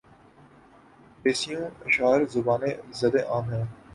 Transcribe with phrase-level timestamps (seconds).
[1.21, 2.63] بیسیوں اشعار زبانِ
[2.99, 3.65] زدِ عام ہیں